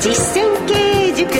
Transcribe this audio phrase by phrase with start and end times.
[0.00, 1.28] 実践経営塾。
[1.28, 1.36] ご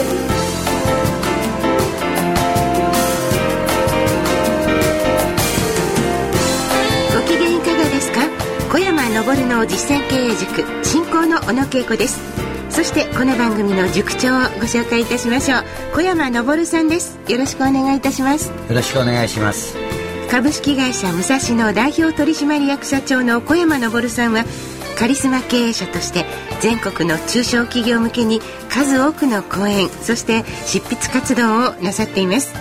[7.26, 8.20] 機嫌いかがですか？
[8.70, 12.20] 小山昇の実践経営塾進行の小野恵子です。
[12.68, 15.64] そしてこの番組の塾長をご紹介いたしましょう。
[15.94, 17.18] 小山昇さんです。
[17.28, 18.48] よろしくお願いいたします。
[18.48, 19.74] よろしくお願いします。
[20.30, 24.44] 株式会社武蔵野代表取締役社長の小山昇さんは
[25.00, 26.26] カリスマ経営者として
[26.60, 32.52] 全国の中小企業向けに数多くの講演そして執筆活動をなさっています。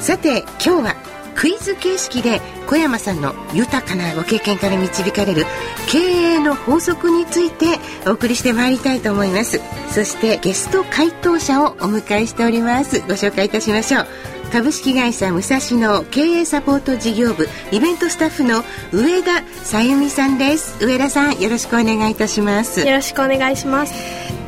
[0.00, 0.96] さて今日は
[1.34, 5.44] クイズ形式で小山さんの豊かなご経験から導かれる
[5.86, 9.60] 経営の法則についてお送りしてまいりたいと思います。
[9.90, 13.00] そしてゲスト回答者をお迎えしております。
[13.00, 14.06] ご紹介いたしましょう。
[14.52, 20.84] 株式会社武蔵野経営サポート事業部イベントスタッフの上田さゆみさんです。
[20.84, 22.80] 上田さんよろしくお願いいたします。
[22.80, 23.94] よろしくお願いします。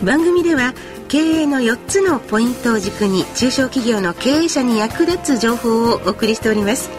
[0.04, 0.74] 番組では
[1.08, 6.90] 経営の4つのポイントを軸に中小企業の経営者に役立つ情報をお送りしております。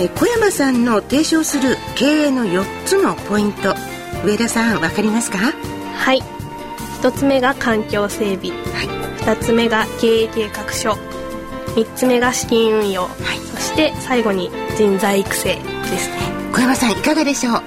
[0.00, 3.74] え小山さんの提唱する経営の4つのポイント
[4.24, 5.38] 上田さん分かりますか？
[5.38, 6.22] はい。
[7.02, 8.88] 1つ目が環境整備、はい、
[9.22, 10.96] 2つ目が経営計画書
[11.76, 15.62] 3つ目が資金運用、はい、そして最後に人材育成で
[15.98, 16.16] すね
[16.52, 17.62] 小山さんいかがでしょう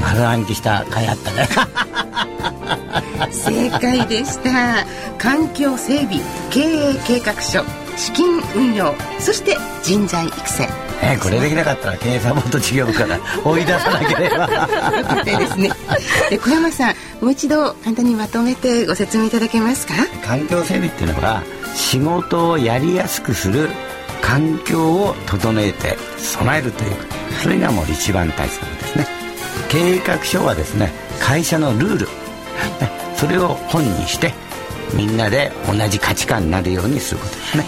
[0.00, 1.48] 丸暗記した甲斐あったね
[3.32, 4.86] 正解でした
[5.18, 7.64] 環境整備経営計画書
[7.96, 10.68] 資金運用そして人材育成
[11.02, 15.70] えこれできなかったら経営サポート事業部から追い出さなければですね
[16.30, 21.42] で小山さんもう一度簡単にまとめてご説明いただけますか環境整備っていうのは
[21.82, 23.68] 仕事をやりやすくする
[24.22, 26.96] 環境を整えて備えるという
[27.42, 29.06] それがもう一番大切ですね。
[29.68, 32.08] 計画書はですね会社のルール。
[33.16, 34.32] それを本にして
[34.94, 37.64] みんなで同じ価値観になるようにすることですね、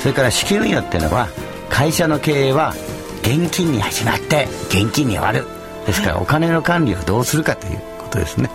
[0.00, 1.28] それから資金運用っていうのは
[1.68, 2.74] 会社の経営は
[3.22, 5.46] 現金に始まって現金に終わる。
[5.86, 8.50] ですからお金の管理をどうするかということですね、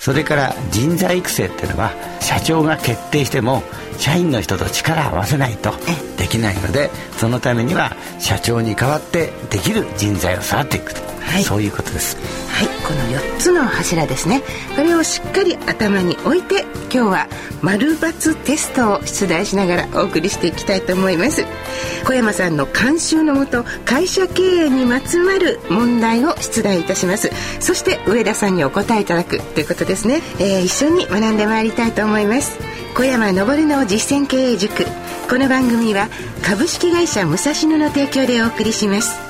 [0.00, 3.62] それから人材育成っていうのは社長が決定しても
[3.98, 5.74] 社員の人と力を合わせないと
[6.16, 12.16] できないのでそのためには社長に代わってできる人材を育っていくと、はい、そういうことです。
[12.48, 12.68] はい。
[12.86, 14.42] この4つの柱ですね。
[14.76, 17.28] これをしっかり頭に置いて今日は
[17.62, 21.44] 丸×テストを出題しながらお送りしていきたいと思います。
[22.04, 27.30] 小山さんの監修のもと会社経営にまつわる問題を出題いたします。
[27.60, 32.58] そして上田さんにお答えいただくということですね、えー、一緒に学んでまいりたいと思います。
[32.94, 34.84] 小山昇の実践経営塾。
[35.30, 36.08] この番組は
[36.44, 39.29] 株式会社武蔵野の提供でお送りします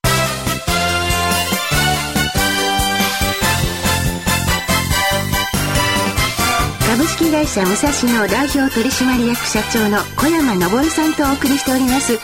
[7.01, 12.19] 株式会社武蔵野代表取締役社長の小山昇さんとお送りしております。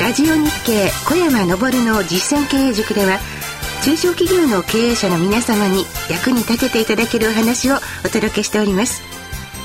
[0.00, 3.18] ラジオ日経小山昇の実践経営塾では
[3.84, 7.74] 中小企業の経営者の皆様に役に立てていただけるお話を
[8.06, 9.02] お届けしております。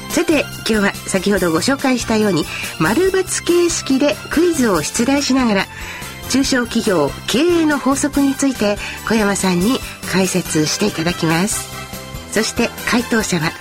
[0.09, 2.43] さて今日は先ほどご紹介したように
[2.77, 5.65] 丸抜形式でクイズを出題しながら
[6.29, 8.75] 中小企業経営の法則について
[9.07, 9.79] 小山さんに
[10.11, 11.69] 解説していただきます。
[12.33, 13.51] そして回答者は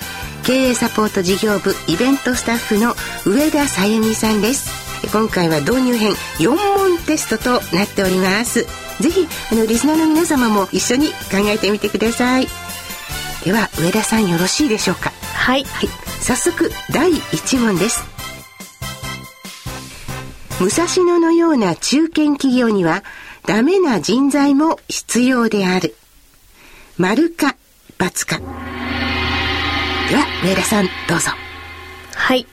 [0.46, 2.94] 経営サポート事業部イベントスタッフの
[3.26, 4.70] 上田さゆみさんです。
[5.10, 8.64] 今回は導入編4問テストとなっております。
[9.00, 12.46] ぜひあのリスナーの皆様も一緒に考えてみてください。
[13.44, 15.10] では上田さんよろしいでしょうか？
[15.34, 15.88] はい、はい、
[16.20, 18.04] 早速第1問です。
[20.60, 23.02] 武蔵野のような中堅企業には
[23.46, 25.96] ダメな人材も必要である。
[26.98, 27.56] 丸か
[27.98, 28.40] ×か
[30.08, 31.30] では、上田さん、どうぞ。
[32.14, 32.46] はい。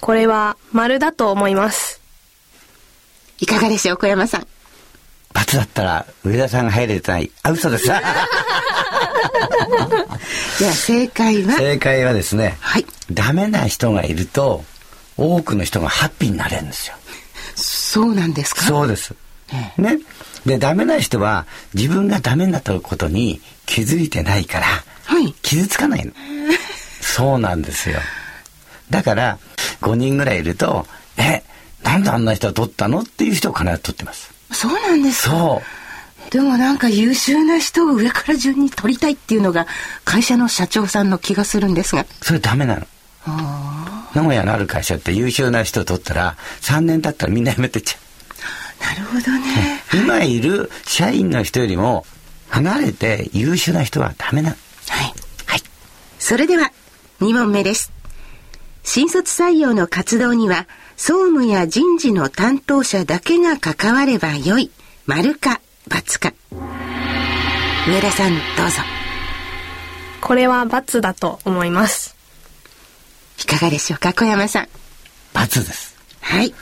[0.00, 2.00] これは、丸だと思います。
[3.38, 4.46] いかがでしょう、小山さん。
[5.32, 7.30] 罰だったら、上田さんが入れてない。
[7.42, 7.84] あ、嘘です。
[7.86, 8.00] じゃ
[10.70, 11.56] あ、正解は？
[11.56, 12.86] 正解はですね、はい。
[13.12, 14.64] ダメな人がいると、
[15.16, 16.96] 多くの人がハッピーになれるんですよ。
[17.54, 18.62] そうなんですか？
[18.62, 19.14] そうです。
[19.52, 19.98] ええ、ね。
[20.44, 24.66] で、ダメな人は、自分がダメなことに気づいてないから、
[25.04, 26.12] はい、傷つかないの。
[27.16, 27.98] そうなんですよ。
[28.90, 29.38] だから、
[29.80, 30.86] 5人ぐらいいると、
[31.16, 31.42] え、
[31.82, 34.30] ななんであんな人は取ったのっていう人を必ず取ってます。
[34.52, 35.30] そうなんですか？
[35.30, 35.62] そ
[36.28, 36.30] う。
[36.30, 39.66] でもなんか優秀な人を上から順に取りたいっていうのが
[40.04, 42.04] 会社の社長さんの気がするんですが。
[42.20, 42.86] それダメなの。
[44.14, 49.82] 名古屋のある会社って優秀な人を取ったら3年経ったらみんな辞めてっちゃなるほどね。
[49.94, 49.96] う。
[49.96, 52.04] 今いる社員の人よりも
[52.48, 54.56] 離れて優秀な人はダメなの。
[54.88, 55.14] はい。
[55.46, 55.62] はい。
[56.18, 56.72] それでは
[57.20, 57.92] 2問目です。
[58.82, 60.66] 新卒採用の活動には
[60.96, 64.70] 総務や人事の担当者だけが関わればよい。
[65.06, 66.32] 丸か×か。
[67.88, 68.82] 上田さんどうぞ。
[70.20, 72.16] これは×だと思います。
[73.40, 74.68] いかがでしょうか小山さん。
[75.32, 75.96] 罰です。
[76.20, 76.54] はい。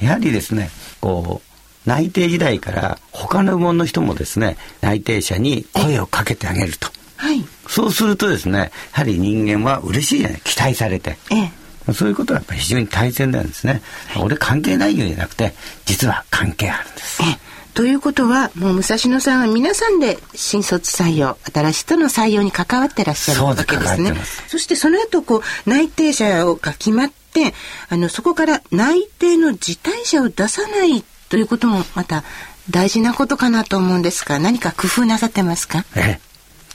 [0.00, 0.70] やはりですね、
[1.00, 1.40] こ
[1.86, 6.88] う、内定時代から他の部門の人もですね、内定者に声をかけてあげると。
[7.16, 7.44] はい。
[7.68, 11.16] そうするとですね、やはり人間は嬉しいじゃない、期待されて。
[11.30, 11.50] え
[11.88, 11.92] え。
[11.92, 13.80] そういうことはやっぱり非常に大切なんですね。
[14.18, 15.54] 俺関係ないよじゃなくて、
[15.84, 17.22] 実は関係あるんです。
[17.22, 17.38] え
[17.74, 24.14] ということはもう武蔵野さんは皆さんで新卒採用新しい人の採用に関わってらっしゃるわけですね
[24.48, 27.52] そしてその後こう内定者が決まって
[27.90, 32.24] あのそこから内定の辞退者を出さないということもまた
[32.70, 35.84] 大事なことかなと思うんですが何か工夫なさってますか？
[35.96, 36.25] ええ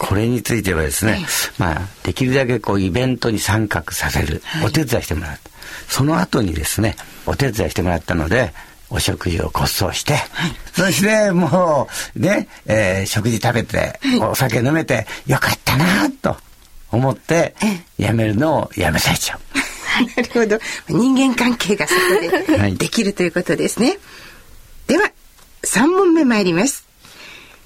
[0.02, 1.24] これについてはですね、
[1.60, 5.38] まあ、できるだけこうイベントに参画させる、お手伝いしてもらう。
[5.88, 6.96] その後にですね、
[7.28, 8.52] お手伝いしてもらったので、
[8.90, 10.16] お食事をご馳走して、
[10.74, 16.36] そしてもうね、えー食事食べて、お酒飲めてよかったなと
[16.92, 17.54] 思って、
[18.00, 19.40] やめるのをやめさせちゃう。
[20.18, 20.60] なるほど。
[20.90, 22.00] 人間関係がそこ
[22.58, 22.72] はい。
[22.72, 24.00] でできるということですね、
[24.88, 25.12] では
[25.64, 26.91] 3問目参ります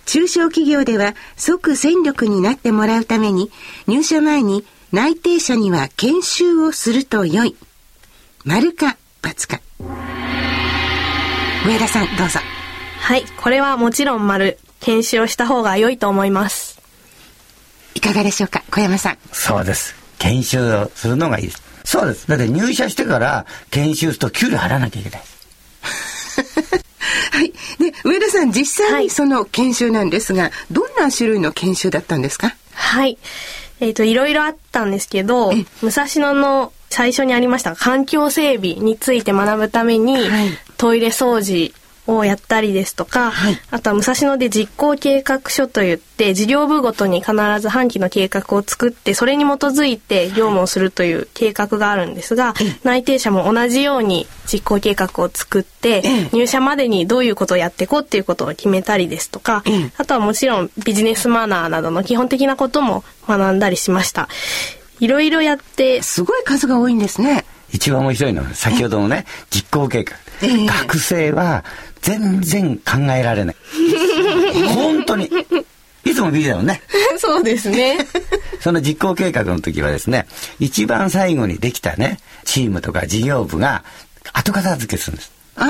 [0.06, 3.52] 中小企業では即戦力になってもらうために
[3.88, 7.56] 入社前に内定者には研修をすると良い
[8.44, 9.60] 丸か×か
[11.66, 12.40] 上田さんどうぞ
[13.06, 14.57] はい、これはもちろん丸。
[14.80, 16.81] 研修をした方が良いと思います。
[17.94, 19.94] いかがでしょうか小山さんそうです。
[20.18, 21.62] 研修をするのがいいです。
[21.84, 22.28] そうです。
[22.28, 25.22] だって入社してから研修すると給料払わなきゃいけない。
[27.36, 27.52] はい。
[27.80, 29.04] で上田さん実際はい。
[29.06, 32.56] にその研修なんですが、どんな種類の研修だったんですか？
[32.74, 33.18] はい。
[33.82, 35.52] えっ、と、いろいろあったんですけど、
[35.82, 40.50] 武蔵野の最初にありました環境整備について学ぶために、はい。
[40.78, 41.74] トイレ掃除
[42.07, 43.60] をやったりですとか、はい。
[43.72, 52.54] あとは武蔵野で実行計画書といって事業部ごとに必ず半期の計画を作ってそれに基づいて業務をするという計画があるんですが、
[52.84, 56.30] 内定者も同じように実行計画を作って、ええ。
[56.34, 59.92] 入社までにどういうことをやっていこうっていうことを決めたりですとか、ええ。
[59.98, 64.30] あとはもちろんビジネスマナーなどの基本的なことも学んだりしました。
[65.00, 67.46] いろいろやって、すごい数が多いんですね。
[67.72, 70.66] 一番面白いのは先ほどのね実行計画、ええ。
[70.66, 71.66] 学生は
[72.06, 73.56] 全然考えられない。
[74.75, 75.28] 本当に。
[76.04, 76.80] いつもビジだもんね。
[77.18, 77.98] そうですね。
[78.62, 80.28] その実行計画の時はですね
[80.60, 83.84] 一番最後にできたねチームとか事業部が
[84.34, 85.31] 後片付けするんです。
[85.57, 85.68] ああ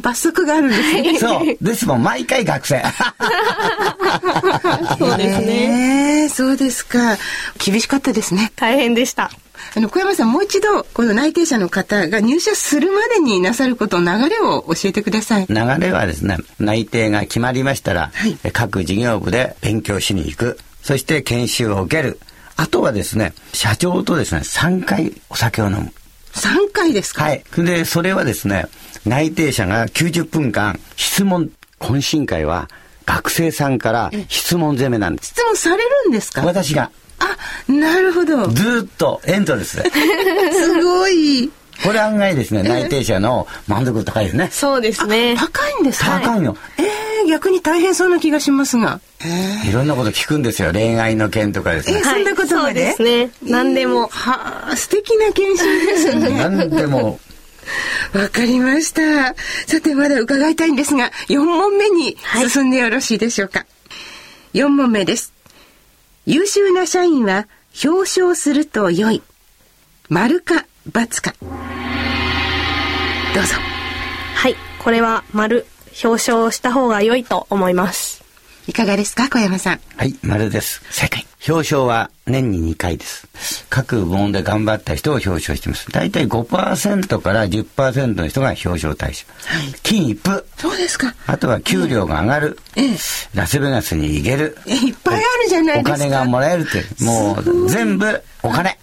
[0.00, 1.18] 罰則があるんですね。
[1.18, 1.56] そう。
[1.60, 2.80] ですもん毎回学生。
[4.96, 6.22] そうですね。
[6.22, 6.28] えー。
[6.28, 7.16] そうですか。
[7.58, 8.52] 厳しかったですね。
[8.54, 9.32] 大変でした。
[9.76, 15.46] あの小山さんもう一度この内定者の方が入社するまでになさることの流れを教えてください。
[15.48, 18.36] 流れはですね内定が決まりましたら、はい。
[18.44, 20.58] え各事業部で勉強しに行く。
[20.82, 22.18] そして研修を受ける。
[22.56, 25.92] あとはですね社長とですね3回お酒を飲む。
[26.32, 27.24] 3回ですか？
[27.24, 27.44] はい。
[27.56, 28.66] で、それはですね、
[29.06, 32.68] 内定者が90分間質問、懇親会は
[33.06, 35.28] 学生さんから質問攻めなんです。
[35.30, 36.44] 質問されるんですか？
[36.44, 37.36] 私があ
[37.72, 39.90] なるほどずーっとエントレスで。
[40.52, 41.50] すごい
[41.84, 44.48] これ案外ですね、内定者の満足度高いですね。
[44.52, 45.36] そうですね。
[45.38, 46.20] 高いんですか？
[46.20, 46.56] 高いの。
[46.76, 50.72] えー、逆に大変そうな気がしますがえーいろんなこと聞くんですよ。
[50.72, 51.98] 恋愛の件とかですね。
[52.00, 52.94] えそんなことまで？
[52.96, 53.30] そうですね。
[53.44, 54.08] 何でも。
[54.08, 57.20] はあ素敵な研修ですね 何でも、
[58.12, 59.34] わかりました。
[59.68, 62.16] さて、まだ伺いたいんですが、4問目に
[62.48, 63.66] 進んでよろしいでしょうか
[64.54, 65.32] ？4問目です。
[66.28, 67.48] 優秀な社員は
[67.82, 69.22] 表彰すると良い。
[70.10, 71.34] 丸か×か。
[73.34, 73.54] どうぞ。
[74.34, 74.56] はい。
[74.78, 75.64] これは丸。
[76.04, 78.22] 表彰した方が良いと思います。
[78.66, 79.80] いかがですか、小山さん。
[79.96, 80.82] はい、丸です。
[80.90, 81.27] 正解。
[81.46, 83.28] 表彰は年に2回です。
[83.70, 85.90] 各部門で頑張った人を表彰しています。
[85.92, 89.24] 大体5%から10%の人が表彰対象。
[89.82, 90.44] 金一封。
[90.56, 91.14] そうですか。
[91.26, 92.58] あとは給料が上がる。
[92.76, 92.96] ええ
[93.34, 94.58] ラスベガスに行ける。
[94.66, 95.98] えいっぱいあるじゃないおですか。
[95.98, 98.76] 金がもらえるって、もう全部お金。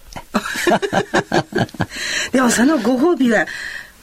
[2.32, 3.46] でもそのご褒美は、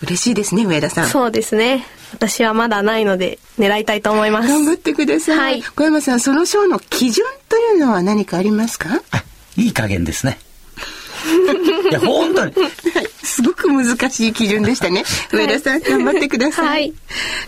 [0.04, 1.08] 嬉しいですね、上田さん。
[1.08, 1.86] そうですね。
[2.14, 4.48] 私はまだないので、狙いたいと思います。
[4.50, 5.38] 頑張ってください。
[5.38, 8.90] はい小山さん、その賞の基準というのは何かありますか？
[9.12, 9.24] あ
[9.58, 10.40] いい加減ですね
[11.92, 13.08] いや本当にはい。
[13.24, 15.04] すごく難しい基準でしたね。
[15.32, 16.68] 上田さん、頑張ってください。
[16.68, 16.94] はい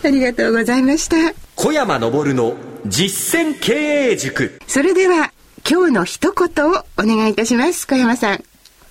[0.03, 1.15] ありがとうございました。
[1.55, 2.53] 小山昇の
[2.85, 3.73] 実践経
[4.11, 5.31] 営塾それでは、
[5.67, 7.87] 今日の一言をお願いいたします。
[7.87, 8.43] 小山さん。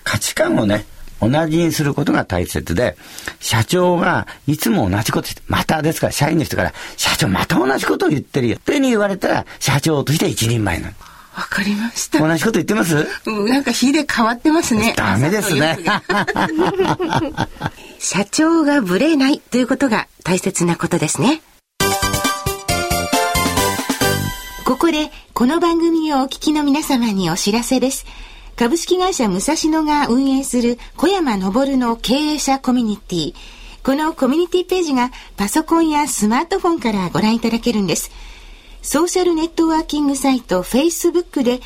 [0.02, 0.84] 価値観をね
[1.30, 2.96] 同じにすることが大切で
[3.40, 10.92] 社長がいつも同じことまたですから社員の人から社長また同じことを言ってるよってに言われたら社長として一人前なの
[11.36, 12.20] わかりました。
[12.20, 13.08] 同じこと言ってます？
[13.26, 14.94] うんなんか日で変わってますね。
[14.96, 15.76] ダメですね
[17.98, 21.42] 社長がぶれないということが大切なことですね。
[24.64, 28.06] ここで、この番組をお聞きの皆様にお知らせです。
[28.56, 33.34] 株式会社武蔵野が運営する小山昇の経営者コミュニティ。
[33.82, 38.12] このコミュニティページがパソコンやスマートフォンからご覧いただけるんです。
[38.80, 41.60] ソーシャルネットワーキングサイト Facebook で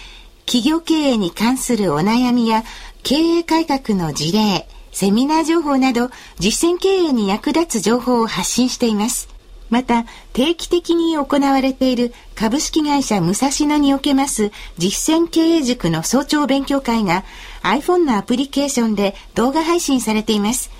[0.46, 2.64] 企業経営に関するお悩みや
[3.02, 9.28] 経営改革の事例、セミナー情報など実践経営に役立つ情報を発信しています。
[9.70, 17.24] また、定期的に行われている株式会社武蔵野におけます実践経営塾の早朝勉強会が
[17.62, 20.70] iPhone のアプリケーションで動画配信されています。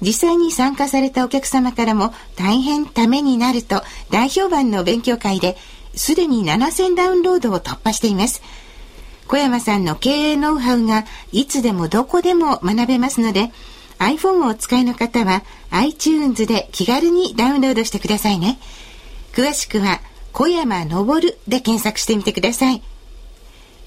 [0.00, 5.56] 実際に参加されたお客様からも大変ためになると大評判の勉強会で
[5.94, 8.42] すでに7000ダウンロードを突破しています。
[9.28, 13.50] 小山さんの経営ノウハウがいつでもどこでも学べますので
[14.02, 18.58] iPhone をお使いの方は iTunes で気軽にダウンロードしてくださいね。
[19.32, 20.00] 詳しくは
[20.32, 22.82] 小山昇で検索してみてください。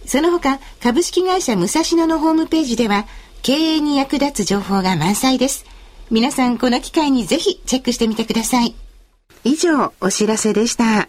[0.06, 3.08] その他、株式会社武蔵野のホームページでは、
[3.42, 5.66] 経営に役立つ情報が満載です。
[6.12, 8.76] 皆さん、この機会にぜひチェックしてみてください。
[9.44, 11.08] 以上、お知らせでした。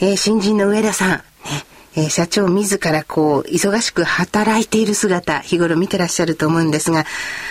[0.00, 1.22] えー新人の上田さん、
[1.96, 7.04] えー社長自らこう、忙しく働いている姿、日頃見てらっしゃると思うんですが、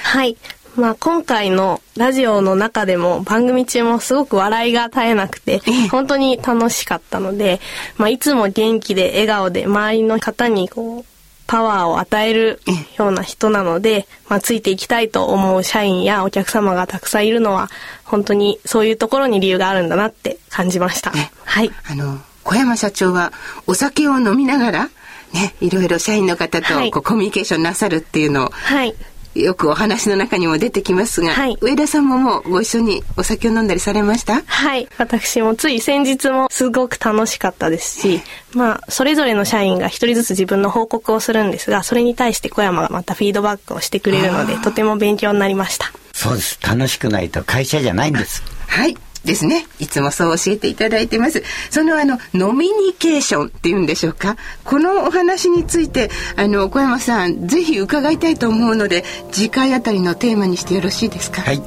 [0.03, 0.38] はい。
[0.75, 7.59] まあ今回のラジオの中でも番組中もすごく笑いが絶えなくてええ本当に楽しかったので、
[7.97, 11.05] まあいつも元気で笑顔で周りの方にこう
[11.45, 12.59] パワーを与える
[12.97, 17.69] ような人なので、まあついていきたいと思う社員やお客様がたくさんいるのは
[18.03, 21.12] 本当にそういうところに理由があるんだなって感じました。
[21.12, 21.71] ねはい。
[21.88, 23.31] あの、小山社長は
[23.67, 24.89] お酒を飲みながら、
[25.33, 28.95] ね、いろいろ社員の方とはいこうコミュニケーションなさるっていうのを、はい。
[29.35, 34.43] よくお話の中にも出てきますが、はい上田さんももうご一緒にお酒を飲んだりされました？
[34.45, 34.88] はい。
[35.00, 38.21] 私もつい先日もすごく楽しかったですし、
[38.53, 45.91] まあ、それぞれの社員が一人ずつ自分の報告をするんですが、それに対して小山がまたフィードバックをしてくれるので、とても勉強になりました。
[46.13, 48.95] そうです楽しくないと会社じゃないんですはい。
[49.24, 49.65] ですね。
[49.80, 51.44] いつもそう教えていただいてます。
[51.70, 54.38] そのあの、ノミニケーションっていうんでしょうか？
[54.63, 61.42] このお話について、あの、小山さん、ぜひ伺いたいと思うので、次回あたりのテーマにしてよろしいですか？
[61.42, 61.62] はい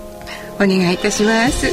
[0.57, 1.67] お願いいたします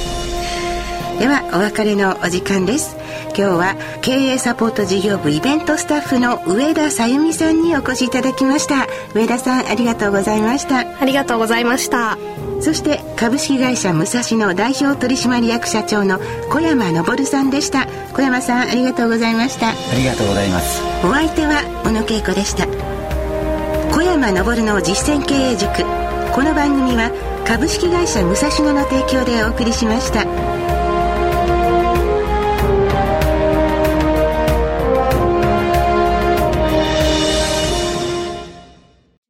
[1.17, 2.97] ではお別れのお時間です
[3.27, 12.17] 今日は経営サポート事業部イベントスタッフの上田さゆみさんにお越しいただきました上田さんありがとうございましたありがとうございました。
[12.63, 17.87] そして株式会社武蔵野代表取締役社長の小山昇さんでした。
[18.13, 19.71] 小山さんありがとうございました。
[19.71, 20.81] ありがとうございます。
[21.05, 22.65] お相手は小野恵子でした。
[23.93, 26.03] 小山昇の実践経営塾。
[26.33, 27.11] この番組は
[27.45, 30.52] 株式会社武蔵野の提供でお送りしました